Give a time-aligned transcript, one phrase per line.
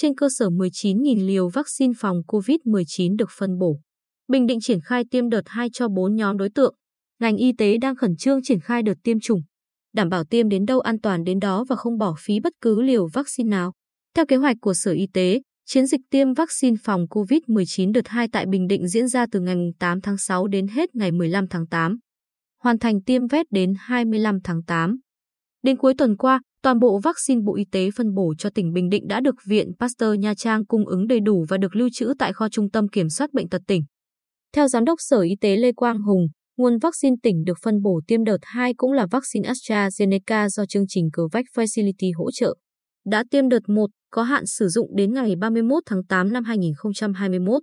[0.00, 3.80] Trên cơ sở 19.000 liều vaccine phòng COVID-19 được phân bổ.
[4.28, 6.74] Bình Định triển khai tiêm đợt 2 cho 4 nhóm đối tượng.
[7.18, 9.40] Ngành y tế đang khẩn trương triển khai đợt tiêm chủng,
[9.94, 12.82] đảm bảo tiêm đến đâu an toàn đến đó và không bỏ phí bất cứ
[12.82, 13.72] liều vaccine nào.
[14.16, 18.28] Theo kế hoạch của Sở Y tế, chiến dịch tiêm vaccine phòng COVID-19 đợt 2
[18.32, 21.66] tại Bình Định diễn ra từ ngày 8 tháng 6 đến hết ngày 15 tháng
[21.66, 21.98] 8.
[22.62, 24.98] Hoàn thành tiêm vét đến 25 tháng 8.
[25.62, 28.88] Đến cuối tuần qua, toàn bộ vaccine Bộ Y tế phân bổ cho tỉnh Bình
[28.88, 32.14] Định đã được Viện Pasteur Nha Trang cung ứng đầy đủ và được lưu trữ
[32.18, 33.82] tại kho Trung tâm Kiểm soát Bệnh tật tỉnh.
[34.54, 38.00] Theo Giám đốc Sở Y tế Lê Quang Hùng, nguồn vaccine tỉnh được phân bổ
[38.06, 42.54] tiêm đợt 2 cũng là vaccine AstraZeneca do chương trình COVAX Facility hỗ trợ.
[43.06, 47.62] Đã tiêm đợt 1, có hạn sử dụng đến ngày 31 tháng 8 năm 2021.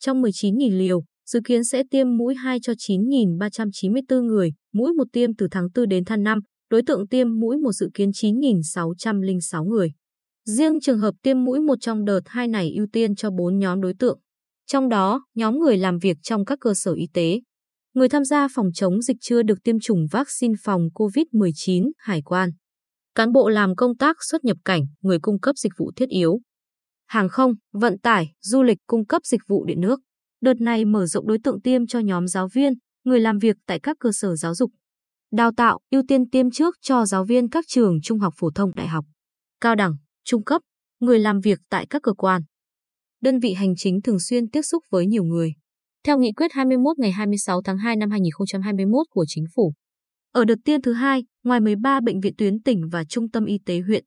[0.00, 5.34] Trong 19.000 liều, dự kiến sẽ tiêm mũi 2 cho 9.394 người, mũi một tiêm
[5.34, 6.38] từ tháng 4 đến tháng 5,
[6.70, 9.92] đối tượng tiêm mũi một dự kiến 9.606 người.
[10.44, 13.80] Riêng trường hợp tiêm mũi một trong đợt 2 này ưu tiên cho 4 nhóm
[13.80, 14.20] đối tượng.
[14.66, 17.40] Trong đó, nhóm người làm việc trong các cơ sở y tế,
[17.94, 22.50] người tham gia phòng chống dịch chưa được tiêm chủng vaccine phòng COVID-19, hải quan,
[23.14, 26.40] cán bộ làm công tác xuất nhập cảnh, người cung cấp dịch vụ thiết yếu,
[27.06, 30.00] hàng không, vận tải, du lịch cung cấp dịch vụ điện nước.
[30.40, 32.72] Đợt này mở rộng đối tượng tiêm cho nhóm giáo viên,
[33.04, 34.70] người làm việc tại các cơ sở giáo dục.
[35.32, 38.74] Đào tạo ưu tiên tiêm trước cho giáo viên các trường trung học phổ thông
[38.74, 39.04] đại học,
[39.60, 40.62] cao đẳng, trung cấp,
[41.00, 42.42] người làm việc tại các cơ quan.
[43.22, 45.54] Đơn vị hành chính thường xuyên tiếp xúc với nhiều người.
[46.04, 49.72] Theo nghị quyết 21 ngày 26 tháng 2 năm 2021 của Chính phủ.
[50.32, 53.58] Ở đợt tiêm thứ hai, ngoài 13 bệnh viện tuyến tỉnh và trung tâm y
[53.66, 54.04] tế huyện,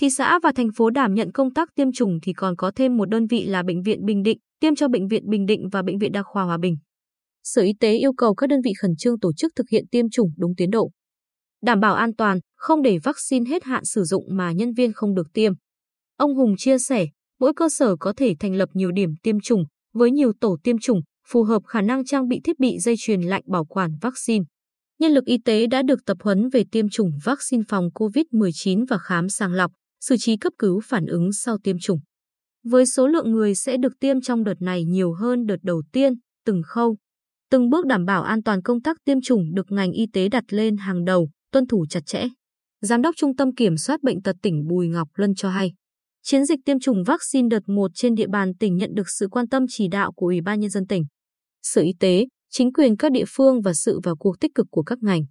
[0.00, 2.96] thị xã và thành phố đảm nhận công tác tiêm chủng thì còn có thêm
[2.96, 5.82] một đơn vị là Bệnh viện Bình Định, tiêm cho Bệnh viện Bình Định và
[5.82, 6.76] Bệnh viện Đa khoa Hòa Bình.
[7.42, 10.10] Sở Y tế yêu cầu các đơn vị khẩn trương tổ chức thực hiện tiêm
[10.10, 10.90] chủng đúng tiến độ.
[11.62, 15.14] Đảm bảo an toàn, không để vaccine hết hạn sử dụng mà nhân viên không
[15.14, 15.52] được tiêm.
[16.16, 17.06] Ông Hùng chia sẻ,
[17.40, 20.78] mỗi cơ sở có thể thành lập nhiều điểm tiêm chủng với nhiều tổ tiêm
[20.78, 24.44] chủng, phù hợp khả năng trang bị thiết bị dây chuyền lạnh bảo quản vaccine.
[24.98, 28.98] Nhân lực y tế đã được tập huấn về tiêm chủng vaccine phòng COVID-19 và
[28.98, 32.00] khám sàng lọc, xử trí cấp cứu phản ứng sau tiêm chủng.
[32.64, 36.12] Với số lượng người sẽ được tiêm trong đợt này nhiều hơn đợt đầu tiên,
[36.44, 36.96] từng khâu,
[37.50, 40.44] từng bước đảm bảo an toàn công tác tiêm chủng được ngành y tế đặt
[40.48, 42.28] lên hàng đầu, tuân thủ chặt chẽ.
[42.80, 45.72] Giám đốc Trung tâm Kiểm soát Bệnh tật tỉnh Bùi Ngọc Lân cho hay,
[46.22, 49.48] chiến dịch tiêm chủng vaccine đợt 1 trên địa bàn tỉnh nhận được sự quan
[49.48, 51.04] tâm chỉ đạo của Ủy ban Nhân dân tỉnh.
[51.62, 54.82] Sở Y tế, chính quyền các địa phương và sự vào cuộc tích cực của
[54.82, 55.22] các ngành.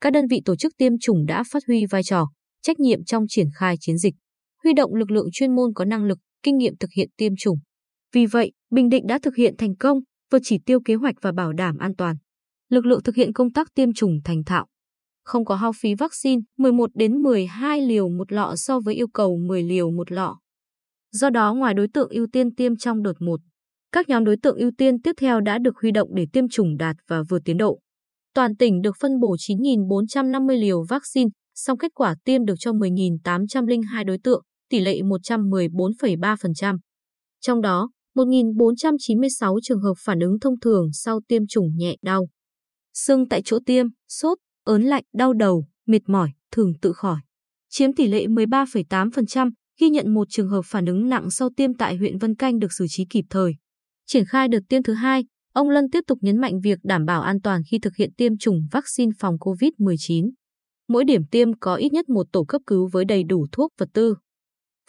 [0.00, 2.26] Các đơn vị tổ chức tiêm chủng đã phát huy vai trò,
[2.62, 4.14] trách nhiệm trong triển khai chiến dịch,
[4.64, 7.58] huy động lực lượng chuyên môn có năng lực, kinh nghiệm thực hiện tiêm chủng.
[8.14, 9.98] Vì vậy, Bình Định đã thực hiện thành công,
[10.30, 12.16] vượt chỉ tiêu kế hoạch và bảo đảm an toàn.
[12.68, 14.66] Lực lượng thực hiện công tác tiêm chủng thành thạo.
[15.24, 19.36] Không có hao phí vaccine 11 đến 12 liều một lọ so với yêu cầu
[19.36, 20.38] 10 liều một lọ.
[21.12, 23.40] Do đó ngoài đối tượng ưu tiên tiêm trong đợt 1,
[23.92, 26.76] các nhóm đối tượng ưu tiên tiếp theo đã được huy động để tiêm chủng
[26.76, 27.80] đạt và vượt tiến độ.
[28.34, 34.04] Toàn tỉnh được phân bổ 9.450 liều vaccine, song kết quả tiêm được cho 10.802
[34.04, 36.78] đối tượng, tỷ lệ 114,3%.
[37.40, 42.28] Trong đó, 1.496 trường hợp phản ứng thông thường sau tiêm chủng nhẹ đau.
[42.94, 47.16] Sưng tại chỗ tiêm, sốt, ớn lạnh, đau đầu, mệt mỏi, thường tự khỏi.
[47.68, 49.50] Chiếm tỷ lệ 13,8%,
[49.80, 52.72] ghi nhận một trường hợp phản ứng nặng sau tiêm tại huyện Vân Canh được
[52.72, 53.52] xử trí kịp thời.
[54.06, 57.22] Triển khai đợt tiêm thứ hai, ông Lân tiếp tục nhấn mạnh việc đảm bảo
[57.22, 60.30] an toàn khi thực hiện tiêm chủng vaccine phòng COVID-19.
[60.88, 63.88] Mỗi điểm tiêm có ít nhất một tổ cấp cứu với đầy đủ thuốc vật
[63.92, 64.14] tư.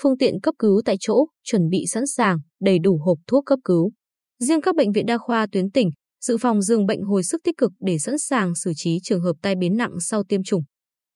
[0.03, 3.59] Phương tiện cấp cứu tại chỗ, chuẩn bị sẵn sàng, đầy đủ hộp thuốc cấp
[3.65, 3.91] cứu.
[4.39, 5.89] Riêng các bệnh viện đa khoa tuyến tỉnh,
[6.21, 9.33] dự phòng giường bệnh hồi sức tích cực để sẵn sàng xử trí trường hợp
[9.41, 10.63] tai biến nặng sau tiêm chủng.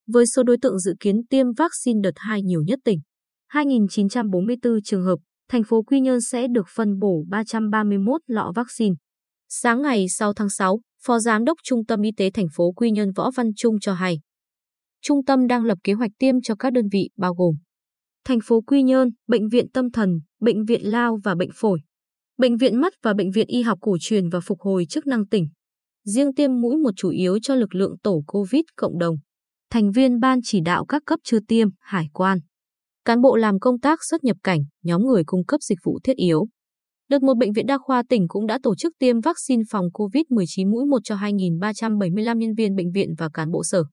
[0.08, 3.00] Với số đối tượng dự kiến tiêm vaccine đợt 2 nhiều nhất tỉnh,
[3.54, 5.20] 2.944 trường hợp,
[5.50, 8.96] thành phố Quy Nhơn sẽ được phân bổ 331 lọ vaccine.
[9.50, 12.92] Sáng ngày 6 tháng 6, Phó Giám đốc Trung tâm Y tế thành phố Quy
[12.92, 14.20] Nhơn Võ Văn Trung cho hay.
[15.02, 17.56] Trung tâm đang lập kế hoạch tiêm cho các đơn vị bao gồm
[18.26, 21.80] thành phố Quy Nhơn, Bệnh viện Tâm thần, Bệnh viện Lao và Bệnh phổi,
[22.38, 25.28] Bệnh viện Mắt và Bệnh viện Y học cổ truyền và phục hồi chức năng
[25.28, 25.48] tỉnh.
[26.06, 29.16] Riêng tiêm mũi một chủ yếu cho lực lượng tổ COVID cộng đồng.
[29.72, 32.38] Thành viên ban chỉ đạo các cấp chưa tiêm, hải quan.
[33.06, 36.16] Cán bộ làm công tác xuất nhập cảnh, nhóm người cung cấp dịch vụ thiết
[36.16, 36.48] yếu.
[37.10, 40.72] Đợt một bệnh viện đa khoa tỉnh cũng đã tổ chức tiêm vaccine phòng COVID-19
[40.72, 43.84] mũi 1 cho 2.375 nhân viên bệnh viện và cán bộ sở.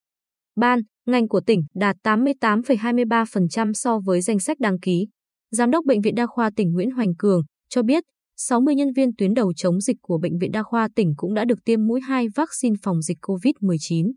[0.57, 5.07] Ban, ngành của tỉnh đạt 88,23% so với danh sách đăng ký.
[5.51, 8.05] Giám đốc Bệnh viện Đa khoa tỉnh Nguyễn Hoành Cường cho biết
[8.37, 11.45] 60 nhân viên tuyến đầu chống dịch của Bệnh viện Đa khoa tỉnh cũng đã
[11.45, 14.13] được tiêm mũi 2 vaccine phòng dịch COVID-19.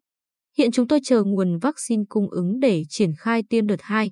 [0.58, 4.12] Hiện chúng tôi chờ nguồn vaccine cung ứng để triển khai tiêm đợt 2.